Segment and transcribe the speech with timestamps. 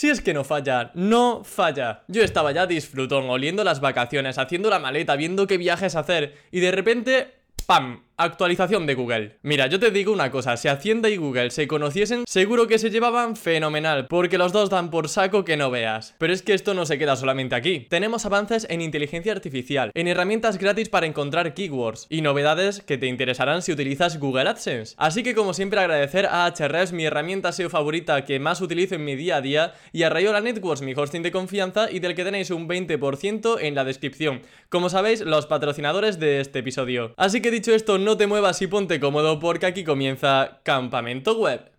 [0.00, 2.04] Si es que no falla, no falla.
[2.08, 6.60] Yo estaba ya disfrutón, oliendo las vacaciones, haciendo la maleta, viendo qué viajes hacer, y
[6.60, 7.34] de repente,
[7.66, 8.02] ¡pam!
[8.22, 9.38] Actualización de Google.
[9.40, 12.90] Mira, yo te digo una cosa, si Hacienda y Google se conociesen, seguro que se
[12.90, 16.16] llevaban fenomenal, porque los dos dan por saco que no veas.
[16.18, 17.86] Pero es que esto no se queda solamente aquí.
[17.88, 23.06] Tenemos avances en inteligencia artificial, en herramientas gratis para encontrar keywords y novedades que te
[23.06, 24.94] interesarán si utilizas Google AdSense.
[24.98, 29.04] Así que como siempre agradecer a Ahrefs, mi herramienta SEO favorita que más utilizo en
[29.06, 32.24] mi día a día, y a Rayola Networks, mi hosting de confianza y del que
[32.24, 34.42] tenéis un 20% en la descripción.
[34.68, 37.14] Como sabéis, los patrocinadores de este episodio.
[37.16, 41.38] Así que dicho esto, no no te muevas y ponte cómodo porque aquí comienza Campamento
[41.38, 41.70] Web.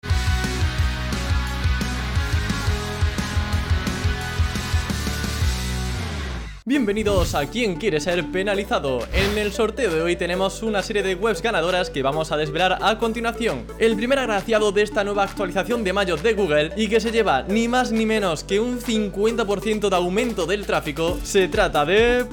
[6.63, 8.99] Bienvenidos a Quien quiere ser penalizado.
[9.11, 12.77] En el sorteo de hoy tenemos una serie de webs ganadoras que vamos a desvelar
[12.81, 13.65] a continuación.
[13.77, 17.43] El primer agraciado de esta nueva actualización de mayo de Google y que se lleva
[17.43, 22.25] ni más ni menos que un 50% de aumento del tráfico, se trata de...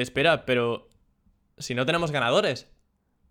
[0.00, 0.88] Espera, pero...
[1.58, 2.68] Si no tenemos ganadores.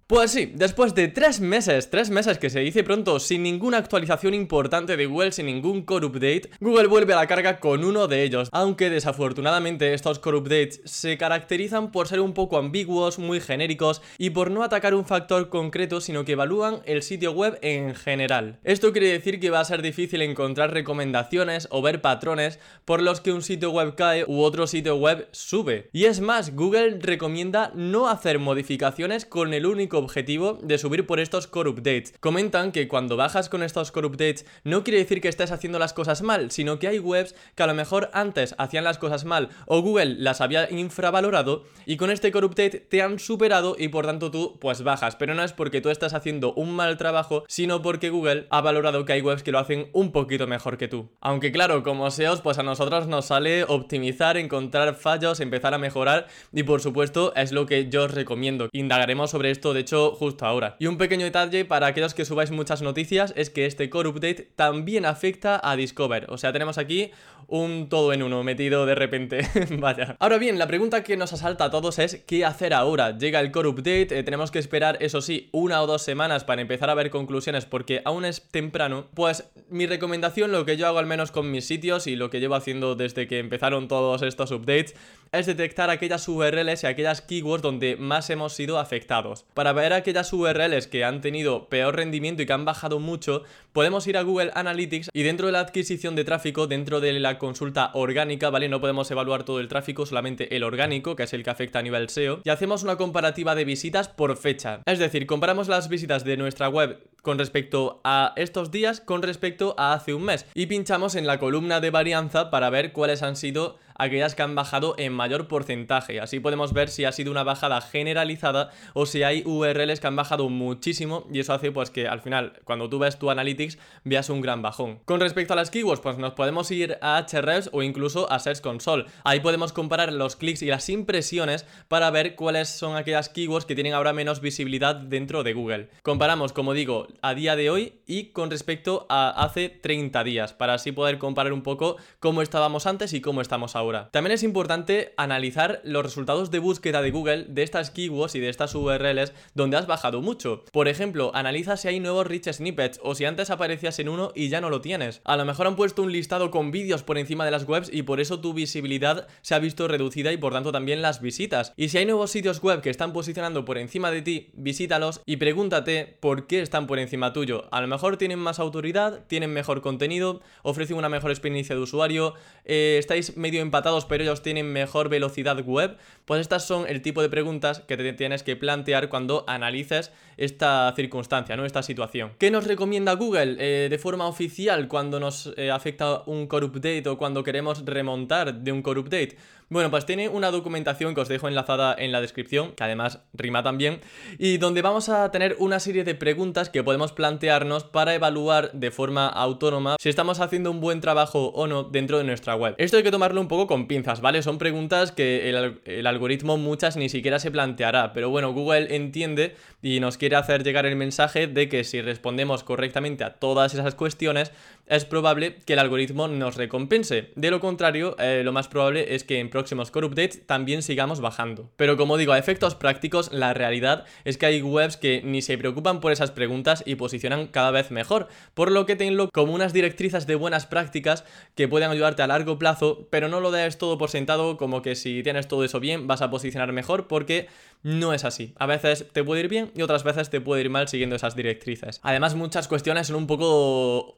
[0.08, 4.36] Pues sí, después de tres meses, tres meses que se dice pronto, sin ninguna actualización
[4.36, 8.22] importante de Google, sin ningún core update, Google vuelve a la carga con uno de
[8.22, 14.04] ellos, aunque desafortunadamente estos core updates se caracterizan por ser un poco ambiguos, muy genéricos
[14.20, 18.60] y por no atacar un factor concreto, sino que evalúan el sitio web en general.
[18.64, 23.22] Esto quiere decir que va a ser difícil encontrar recomendaciones o ver patrones por los
[23.22, 25.90] que un sitio web cae u otro sitio web sube.
[25.94, 31.20] Y es más, Google recomienda no hacer modificaciones con el único objetivo de subir por
[31.20, 32.14] estos core updates.
[32.20, 35.94] Comentan que cuando bajas con estos core updates no quiere decir que estés haciendo las
[35.94, 39.50] cosas mal, sino que hay webs que a lo mejor antes hacían las cosas mal
[39.66, 44.06] o Google las había infravalorado y con este core update te han superado y por
[44.06, 47.82] tanto tú pues bajas, pero no es porque tú estás haciendo un mal trabajo, sino
[47.82, 51.10] porque Google ha valorado que hay webs que lo hacen un poquito mejor que tú.
[51.22, 56.28] Aunque claro, como SEOs pues a nosotros nos sale optimizar, encontrar fallos, empezar a mejorar
[56.54, 58.70] y por supuesto es lo que yo os recomiendo.
[58.72, 60.76] Indagaremos sobre esto de hecho justo ahora.
[60.80, 64.52] Y un pequeño detalle para aquellos que subáis muchas noticias es que este core update
[64.56, 66.26] también afecta a Discover.
[66.30, 67.12] O sea, tenemos aquí
[67.48, 69.48] un todo en uno metido de repente.
[69.80, 70.16] Vaya.
[70.20, 73.18] Ahora bien, la pregunta que nos asalta a todos es ¿qué hacer ahora?
[73.18, 76.62] Llega el core update, eh, tenemos que esperar, eso sí, una o dos semanas para
[76.62, 79.08] empezar a ver conclusiones porque aún es temprano.
[79.14, 82.40] Pues mi recomendación, lo que yo hago al menos con mis sitios y lo que
[82.40, 84.96] llevo haciendo desde que empezaron todos estos updates,
[85.38, 89.46] es detectar aquellas URLs y aquellas keywords donde más hemos sido afectados.
[89.54, 93.44] Para ver aquellas URLs que han tenido peor rendimiento y que han bajado mucho,
[93.74, 97.38] podemos ir a Google Analytics y dentro de la adquisición de tráfico, dentro de la
[97.38, 98.70] consulta orgánica, ¿vale?
[98.70, 101.84] No podemos evaluar todo el tráfico, solamente el orgánico, que es el que afecta a
[101.84, 104.82] nivel SEO, y hacemos una comparativa de visitas por fecha.
[104.86, 109.74] Es decir, comparamos las visitas de nuestra web con respecto a estos días con respecto
[109.78, 113.36] a hace un mes y pinchamos en la columna de varianza para ver cuáles han
[113.36, 116.20] sido aquellas que han bajado en mayor porcentaje.
[116.20, 120.16] Así podemos ver si ha sido una bajada generalizada o si hay URLs que han
[120.16, 124.30] bajado muchísimo y eso hace pues que al final cuando tú ves tu analytics veas
[124.30, 125.00] un gran bajón.
[125.06, 128.62] Con respecto a las keywords pues nos podemos ir a Ahrefs o incluso a Search
[128.62, 129.06] Console.
[129.24, 133.76] Ahí podemos comparar los clics y las impresiones para ver cuáles son aquellas keywords que
[133.76, 135.90] tienen ahora menos visibilidad dentro de Google.
[136.04, 140.74] Comparamos, como digo, a día de hoy y con respecto a hace 30 días para
[140.74, 143.85] así poder comparar un poco cómo estábamos antes y cómo estamos ahora.
[144.12, 148.50] También es importante analizar los resultados de búsqueda de Google de estas keywords y de
[148.50, 150.64] estas URLs donde has bajado mucho.
[150.72, 154.50] Por ejemplo, analiza si hay nuevos rich snippets o si antes aparecías en uno y
[154.50, 155.22] ya no lo tienes.
[155.24, 158.04] A lo mejor han puesto un listado con vídeos por encima de las webs y
[158.04, 161.74] por eso tu visibilidad se ha visto reducida y por tanto también las visitas.
[161.76, 165.38] Y si hay nuevos sitios web que están posicionando por encima de ti, visítalos y
[165.38, 167.66] pregúntate por qué están por encima tuyo.
[167.72, 172.34] A lo mejor tienen más autoridad, tienen mejor contenido, ofrecen una mejor experiencia de usuario,
[172.66, 173.72] eh, estáis medio en
[174.06, 178.14] pero ellos tienen mejor velocidad web, pues estas son el tipo de preguntas que te
[178.14, 181.66] tienes que plantear cuando analices esta circunstancia, ¿no?
[181.66, 182.32] Esta situación.
[182.38, 187.08] ¿Qué nos recomienda Google eh, de forma oficial cuando nos eh, afecta un core update
[187.08, 189.38] o cuando queremos remontar de un core update?
[189.68, 193.64] Bueno, pues tiene una documentación que os dejo enlazada en la descripción, que además rima
[193.64, 194.00] también,
[194.38, 198.92] y donde vamos a tener una serie de preguntas que podemos plantearnos para evaluar de
[198.92, 202.76] forma autónoma si estamos haciendo un buen trabajo o no dentro de nuestra web.
[202.78, 204.44] Esto hay que tomarlo un poco con pinzas, ¿vale?
[204.44, 210.00] Son preguntas que el, algoritmo muchas ni siquiera se planteará, pero bueno, Google entiende y
[210.00, 214.52] nos quiere hacer llegar el mensaje de que si respondemos correctamente a todas esas cuestiones,
[214.88, 217.32] es probable que el algoritmo nos recompense.
[217.36, 221.22] De lo contrario, eh, lo más probable es que en próximos core updates también sigamos
[221.22, 221.70] bajando.
[221.76, 225.58] Pero como digo, a efectos prácticos, la realidad es que hay webs que ni se
[225.58, 229.74] preocupan por esas preguntas y posicionan cada vez mejor, por lo que tenlo como unas
[229.74, 231.24] directrices de buenas prácticas
[231.56, 234.96] que pueden ayudarte a largo plazo, pero no lo des todo por sentado como que
[234.96, 237.48] si tienes todo eso bien vas a posicionar mejor porque
[237.84, 238.54] no es así.
[238.58, 241.36] A veces te puede ir bien y otras veces te puede ir mal siguiendo esas
[241.36, 242.00] directrices.
[242.02, 244.18] Además, muchas cuestiones son un poco,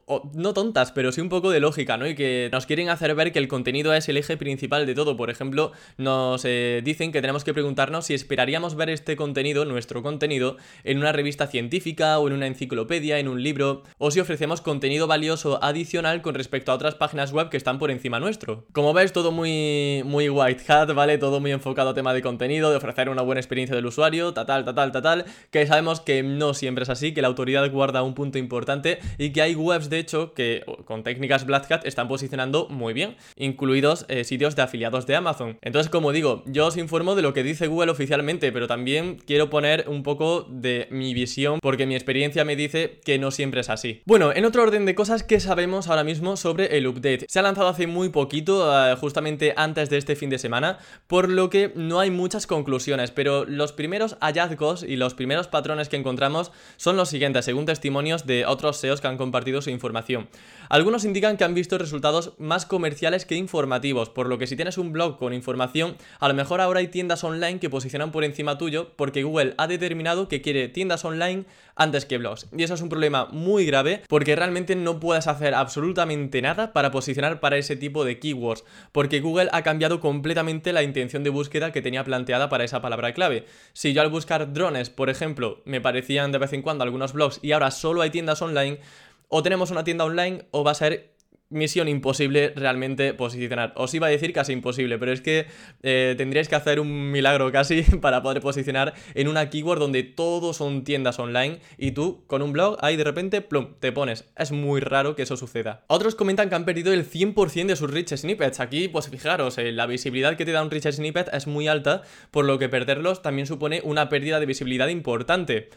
[0.58, 2.08] tontas, pero sí un poco de lógica, ¿no?
[2.08, 5.16] Y que nos quieren hacer ver que el contenido es el eje principal de todo.
[5.16, 10.02] Por ejemplo, nos eh, dicen que tenemos que preguntarnos si esperaríamos ver este contenido, nuestro
[10.02, 14.60] contenido, en una revista científica o en una enciclopedia, en un libro, o si ofrecemos
[14.60, 18.64] contenido valioso adicional con respecto a otras páginas web que están por encima nuestro.
[18.72, 21.18] Como ves, todo muy, muy white hat, ¿vale?
[21.18, 24.46] Todo muy enfocado a tema de contenido, de ofrecer una buena experiencia del usuario, tal,
[24.46, 28.14] tal, tal, tal, que sabemos que no siempre es así, que la autoridad guarda un
[28.14, 30.47] punto importante y que hay webs, de hecho, que
[30.84, 35.58] con técnicas Black Hat están posicionando muy bien, incluidos eh, sitios de afiliados de Amazon.
[35.62, 39.50] Entonces, como digo, yo os informo de lo que dice Google oficialmente, pero también quiero
[39.50, 43.70] poner un poco de mi visión, porque mi experiencia me dice que no siempre es
[43.70, 44.02] así.
[44.04, 47.26] Bueno, en otro orden de cosas, ¿qué sabemos ahora mismo sobre el update?
[47.28, 51.28] Se ha lanzado hace muy poquito, eh, justamente antes de este fin de semana, por
[51.28, 55.96] lo que no hay muchas conclusiones, pero los primeros hallazgos y los primeros patrones que
[55.96, 60.28] encontramos son los siguientes, según testimonios de otros SEOs que han compartido su información.
[60.68, 64.76] Algunos indican que han visto resultados más comerciales que informativos, por lo que si tienes
[64.76, 68.58] un blog con información, a lo mejor ahora hay tiendas online que posicionan por encima
[68.58, 72.48] tuyo porque Google ha determinado que quiere tiendas online antes que blogs.
[72.54, 76.90] Y eso es un problema muy grave porque realmente no puedes hacer absolutamente nada para
[76.90, 81.72] posicionar para ese tipo de keywords, porque Google ha cambiado completamente la intención de búsqueda
[81.72, 83.46] que tenía planteada para esa palabra clave.
[83.72, 87.38] Si yo al buscar drones, por ejemplo, me parecían de vez en cuando algunos blogs
[87.40, 88.80] y ahora solo hay tiendas online,
[89.28, 91.18] o tenemos una tienda online o va a ser
[91.50, 93.72] misión imposible realmente posicionar.
[93.76, 95.46] Os iba a decir casi imposible, pero es que
[95.82, 100.52] eh, tendríais que hacer un milagro casi para poder posicionar en una keyword donde todo
[100.52, 104.26] son tiendas online y tú con un blog ahí de repente, plum, te pones.
[104.36, 105.84] Es muy raro que eso suceda.
[105.86, 108.60] Otros comentan que han perdido el 100% de sus rich snippets.
[108.60, 112.02] Aquí, pues fijaros, eh, la visibilidad que te da un rich snippet es muy alta,
[112.30, 115.70] por lo que perderlos también supone una pérdida de visibilidad importante.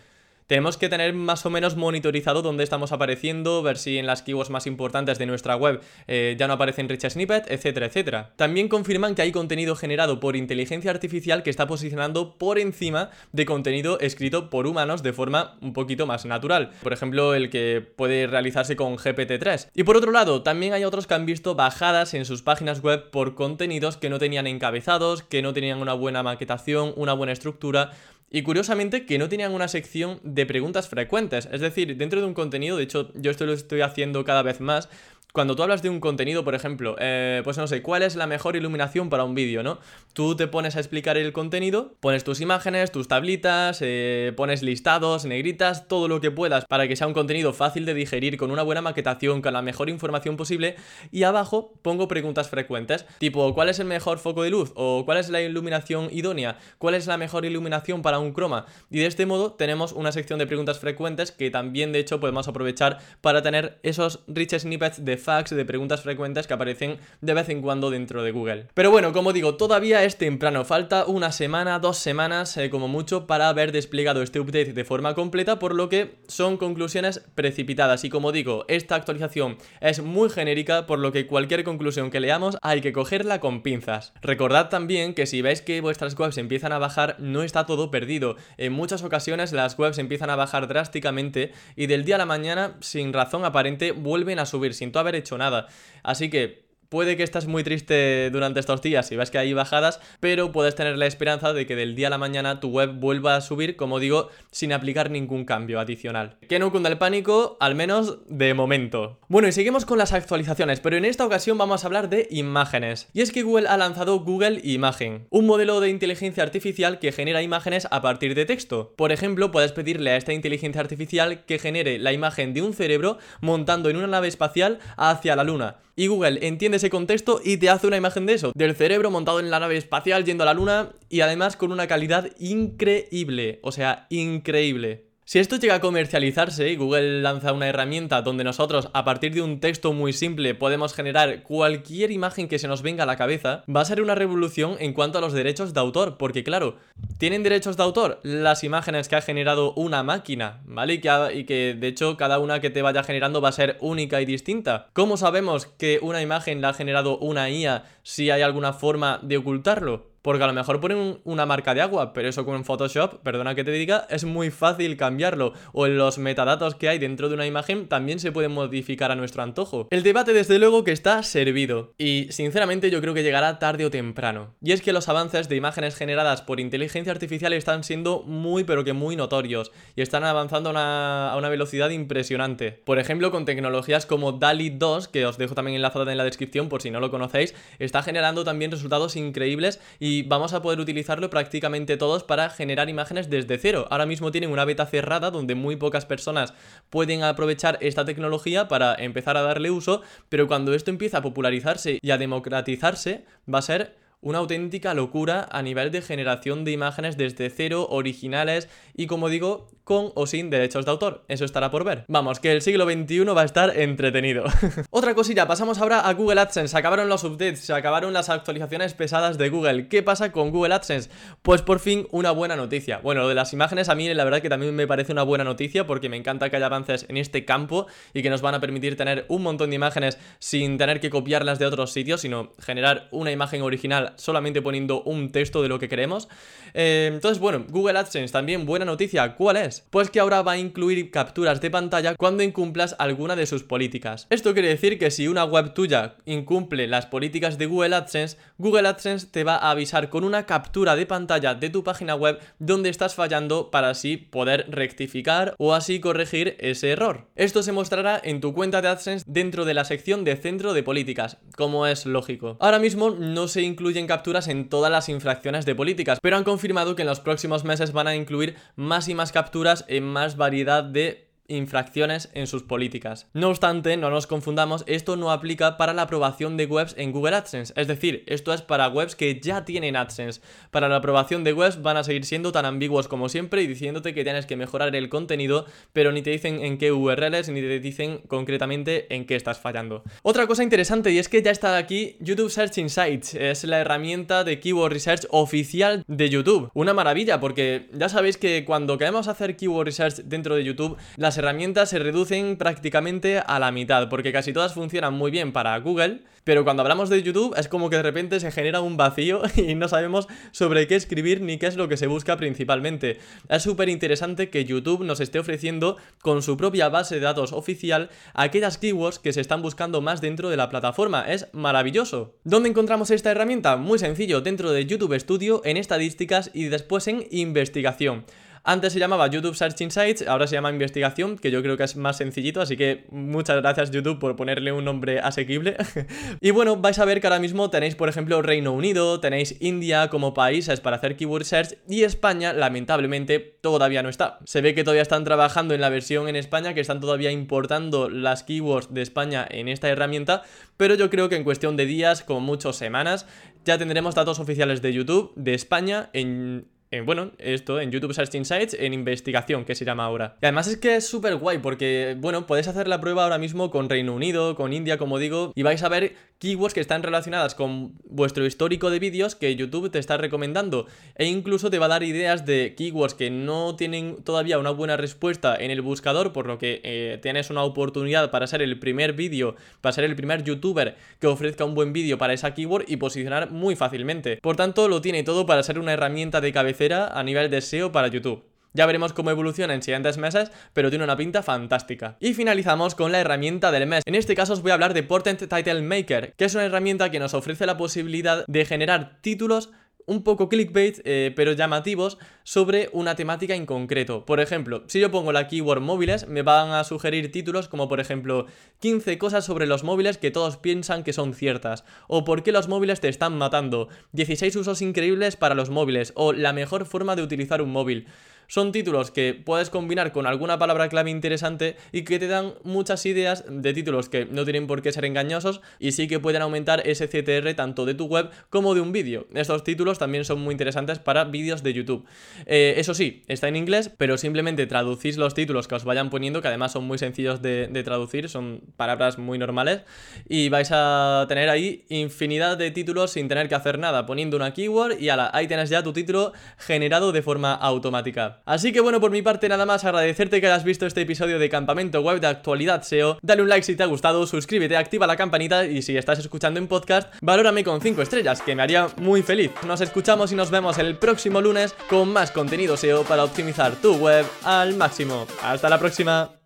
[0.51, 4.50] Tenemos que tener más o menos monitorizado dónde estamos apareciendo, ver si en las keywords
[4.50, 8.33] más importantes de nuestra web eh, ya no aparecen rich snippet, etcétera, etcétera.
[8.36, 13.45] También confirman que hay contenido generado por inteligencia artificial que está posicionando por encima de
[13.45, 16.71] contenido escrito por humanos de forma un poquito más natural.
[16.83, 19.69] Por ejemplo, el que puede realizarse con GPT-3.
[19.74, 23.09] Y por otro lado, también hay otros que han visto bajadas en sus páginas web
[23.09, 27.92] por contenidos que no tenían encabezados, que no tenían una buena maquetación, una buena estructura
[28.31, 31.50] y curiosamente que no tenían una sección de preguntas frecuentes.
[31.51, 34.62] Es decir, dentro de un contenido, de hecho yo esto lo estoy haciendo cada vez
[34.62, 34.88] más,
[35.33, 38.27] cuando tú hablas de un contenido, por ejemplo, eh, pues no sé, ¿cuál es la
[38.27, 39.79] mejor iluminación para un vídeo, no?
[40.13, 45.23] Tú te pones a explicar el contenido, pones tus imágenes, tus tablitas, eh, pones listados,
[45.25, 48.63] negritas, todo lo que puedas para que sea un contenido fácil de digerir, con una
[48.63, 50.75] buena maquetación, con la mejor información posible,
[51.12, 54.74] y abajo pongo preguntas frecuentes, tipo, ¿cuál es el mejor foco de luz?
[54.75, 56.57] ¿O cuál es la iluminación idónea?
[56.77, 58.65] ¿Cuál es la mejor iluminación para un croma?
[58.89, 62.50] Y de este modo tenemos una sección de preguntas frecuentes que también de hecho podemos
[62.50, 67.50] aprovechar para tener esos rich snippets de fax, de preguntas frecuentes que aparecen de vez
[67.50, 68.68] en cuando dentro de Google.
[68.74, 73.28] Pero bueno, como digo, todavía es temprano, falta una semana, dos semanas eh, como mucho
[73.28, 78.04] para haber desplegado este update de forma completa, por lo que son conclusiones precipitadas.
[78.04, 82.58] Y como digo, esta actualización es muy genérica, por lo que cualquier conclusión que leamos
[82.62, 84.13] hay que cogerla con pinzas.
[84.22, 88.36] Recordad también que si veis que vuestras webs empiezan a bajar, no está todo perdido.
[88.58, 92.77] En muchas ocasiones las webs empiezan a bajar drásticamente y del día a la mañana,
[92.82, 95.67] sin razón aparente, vuelven a subir sin tu haber hecho nada.
[96.03, 100.01] Así que Puede que estés muy triste durante estos días y ves que hay bajadas,
[100.19, 103.38] pero puedes tener la esperanza de que del día a la mañana tu web vuelva
[103.38, 106.36] a subir, como digo, sin aplicar ningún cambio adicional.
[106.50, 109.19] Que no cunda el pánico, al menos de momento.
[109.29, 113.07] Bueno, y seguimos con las actualizaciones, pero en esta ocasión vamos a hablar de imágenes.
[113.13, 117.41] Y es que Google ha lanzado Google Imagen, un modelo de inteligencia artificial que genera
[117.41, 118.93] imágenes a partir de texto.
[118.98, 123.17] Por ejemplo, puedes pedirle a esta inteligencia artificial que genere la imagen de un cerebro
[123.39, 125.77] montando en una nave espacial hacia la luna.
[125.95, 129.39] Y Google entiende ese contexto y te hace una imagen de eso, del cerebro montado
[129.39, 133.71] en la nave espacial yendo a la luna y además con una calidad increíble, o
[133.71, 135.11] sea, increíble.
[135.24, 139.42] Si esto llega a comercializarse y Google lanza una herramienta donde nosotros a partir de
[139.42, 143.63] un texto muy simple podemos generar cualquier imagen que se nos venga a la cabeza,
[143.74, 146.78] va a ser una revolución en cuanto a los derechos de autor, porque claro,
[147.20, 150.96] tienen derechos de autor las imágenes que ha generado una máquina, ¿vale?
[150.96, 153.78] Y que, y que de hecho cada una que te vaya generando va a ser
[153.80, 154.88] única y distinta.
[154.92, 159.38] ¿Cómo sabemos que una imagen la ha generado una IA si hay alguna forma de
[159.38, 160.11] ocultarlo?
[160.22, 163.63] Porque a lo mejor ponen una marca de agua, pero eso con Photoshop, perdona que
[163.63, 165.54] te diga, es muy fácil cambiarlo.
[165.74, 169.16] O en los metadatos que hay dentro de una imagen también se pueden modificar a
[169.16, 169.88] nuestro antojo.
[169.90, 171.94] El debate desde luego que está servido.
[171.98, 174.56] Y sinceramente yo creo que llegará tarde o temprano.
[174.62, 178.84] Y es que los avances de imágenes generadas por inteligencia artificial están siendo muy pero
[178.84, 179.72] que muy notorios.
[179.96, 182.72] Y están avanzando a una, a una velocidad impresionante.
[182.72, 186.70] Por ejemplo, con tecnologías como DALI 2, que os dejo también enlazada en la descripción
[186.70, 190.82] por si no lo conocéis, está generando también resultados increíbles y y vamos a poder
[190.82, 193.88] utilizarlo prácticamente todos para generar imágenes desde cero.
[193.89, 196.53] Ahora mismo tienen una beta cerrada donde muy pocas personas
[196.89, 201.98] pueden aprovechar esta tecnología para empezar a darle uso, pero cuando esto empieza a popularizarse
[202.01, 207.18] y a democratizarse, va a ser una auténtica locura a nivel de generación de imágenes
[207.18, 211.25] desde cero, originales y como digo, con o sin derechos de autor.
[211.28, 212.06] Eso estará por ver.
[212.08, 214.44] Vamos, que el siglo XXI va a estar entretenido.
[214.92, 216.70] Otra cosilla, pasamos ahora a Google AdSense.
[216.70, 219.88] Se acabaron los updates, se acabaron las actualizaciones pesadas de Google.
[219.88, 221.10] ¿Qué pasa con Google AdSense?
[221.42, 223.00] Pues por fin una buena noticia.
[223.00, 225.44] Bueno, lo de las imágenes a mí la verdad que también me parece una buena
[225.44, 228.60] noticia porque me encanta que haya avances en este campo y que nos van a
[228.60, 233.08] permitir tener un montón de imágenes sin tener que copiarlas de otros sitios, sino generar
[233.12, 236.27] una imagen original solamente poniendo un texto de lo que queremos.
[236.74, 239.36] Eh, entonces, bueno, Google AdSense también buena noticia.
[239.36, 239.86] ¿Cuál es?
[239.89, 244.27] Pues que ahora va a incluir capturas de pantalla cuando incumplas alguna de sus políticas.
[244.30, 248.88] Esto quiere decir que si una web tuya incumple las políticas de Google AdSense, Google
[248.88, 252.89] AdSense te va a avisar con una captura de pantalla de tu página web donde
[252.89, 257.27] estás fallando para así poder rectificar o así corregir ese error.
[257.36, 260.84] Esto se mostrará en tu cuenta de AdSense dentro de la sección de centro de
[260.84, 262.58] políticas, como es lógico.
[262.60, 266.96] Ahora mismo no se incluyen capturas en todas las infracciones de políticas, pero han confirmado
[266.96, 270.84] que en los próximos meses van a incluir más y más capturas en más variedad
[270.84, 273.27] de infracciones en sus políticas.
[273.34, 277.36] No obstante, no nos confundamos, esto no aplica para la aprobación de webs en Google
[277.36, 280.41] AdSense, es decir, esto es para webs que ya tienen AdSense.
[280.72, 284.13] Para la aprobación de webs van a seguir siendo tan ambiguos como siempre y diciéndote
[284.13, 287.79] que tienes que mejorar el contenido, pero ni te dicen en qué URLs ni te
[287.79, 290.03] dicen concretamente en qué estás fallando.
[290.24, 294.43] Otra cosa interesante y es que ya está aquí YouTube Search Insights, es la herramienta
[294.43, 296.70] de Keyword Research oficial de YouTube.
[296.74, 301.38] Una maravilla porque ya sabéis que cuando queremos hacer Keyword Research dentro de YouTube, las
[301.41, 306.21] herramientas se reducen prácticamente a la mitad, porque casi todas funcionan muy bien para Google,
[306.43, 309.74] pero cuando hablamos de YouTube es como que de repente se genera un vacío y
[309.74, 313.17] no sabemos sobre qué escribir ni qué es lo que se busca principalmente.
[313.50, 318.10] Es súper interesante que YouTube nos esté ofreciendo con su propia base de datos oficial
[318.36, 321.25] aquellas keywords que se están buscando más dentro de la plataforma.
[321.27, 322.36] Es maravilloso.
[322.43, 323.77] ¿Dónde encontramos esta herramienta?
[323.77, 328.25] Muy sencillo, dentro de YouTube Studio, en estadísticas y después en investigación.
[328.63, 331.96] Antes se llamaba YouTube Search Insights, ahora se llama investigación, que yo creo que es
[331.96, 335.77] más sencillito, así que muchas gracias YouTube por ponerle un nombre asequible.
[336.41, 340.10] y bueno, vais a ver que ahora mismo tenéis, por ejemplo, Reino Unido, tenéis India
[340.10, 344.38] como países para hacer keyword search y España, lamentablemente, todavía no está.
[344.46, 348.10] Se ve que todavía están trabajando en la versión en España, que están todavía importando
[348.10, 350.44] las keywords de España en esta herramienta,
[350.77, 353.25] pero yo creo que en cuestión de días, como muchas semanas,
[353.65, 356.68] ya tendremos datos oficiales de YouTube de España en
[357.00, 360.36] bueno, esto, en YouTube Search Insights, en investigación, que se llama ahora.
[360.41, 363.71] Y además es que es súper guay, porque, bueno, podéis hacer la prueba ahora mismo
[363.71, 367.55] con Reino Unido, con India, como digo, y vais a ver keywords que están relacionadas
[367.55, 370.88] con vuestro histórico de vídeos que YouTube te está recomendando.
[371.15, 374.98] E incluso te va a dar ideas de keywords que no tienen todavía una buena
[374.98, 379.13] respuesta en el buscador, por lo que eh, tienes una oportunidad para ser el primer
[379.13, 382.98] vídeo, para ser el primer youtuber que ofrezca un buen vídeo para esa keyword y
[382.98, 384.38] posicionar muy fácilmente.
[384.41, 387.91] Por tanto, lo tiene todo para ser una herramienta de cabeza a nivel de SEO
[387.91, 388.43] para YouTube.
[388.73, 392.15] Ya veremos cómo evoluciona en siguientes meses, pero tiene una pinta fantástica.
[392.19, 394.01] Y finalizamos con la herramienta del mes.
[394.05, 397.11] En este caso os voy a hablar de Portent Title Maker, que es una herramienta
[397.11, 399.71] que nos ofrece la posibilidad de generar títulos
[400.05, 404.25] un poco clickbait, eh, pero llamativos, sobre una temática en concreto.
[404.25, 408.00] Por ejemplo, si yo pongo la keyword móviles, me van a sugerir títulos como por
[408.00, 408.46] ejemplo
[408.79, 412.67] 15 cosas sobre los móviles que todos piensan que son ciertas, o por qué los
[412.67, 417.24] móviles te están matando, 16 usos increíbles para los móviles, o la mejor forma de
[417.24, 418.08] utilizar un móvil.
[418.51, 423.05] Son títulos que puedes combinar con alguna palabra clave interesante y que te dan muchas
[423.05, 426.86] ideas de títulos que no tienen por qué ser engañosos y sí que pueden aumentar
[426.86, 429.25] ese CTR tanto de tu web como de un vídeo.
[429.34, 432.05] Estos títulos también son muy interesantes para vídeos de YouTube.
[432.46, 436.41] Eh, eso sí, está en inglés, pero simplemente traducís los títulos que os vayan poniendo,
[436.41, 439.84] que además son muy sencillos de, traducir, son palabras muy normales,
[440.27, 444.53] y vais a tener ahí infinidad de títulos sin tener que hacer nada, poniendo una
[444.53, 448.40] keyword y ala, ahí tienes ya tu título generado de forma automática.
[448.45, 451.50] Así que bueno, por mi parte nada más agradecerte que hayas visto este episodio de
[451.50, 455.15] Campamento Web de Actualidad SEO, dale un like si te ha gustado, suscríbete, activa la
[455.15, 459.21] campanita y si estás escuchando en podcast, valórame con 5 estrellas, que me haría muy
[459.21, 459.51] feliz.
[459.65, 463.95] Nos escuchamos y nos vemos el próximo lunes con más contenido SEO para optimizar tu
[463.95, 465.27] web al máximo.
[465.43, 466.40] Hasta la próxima.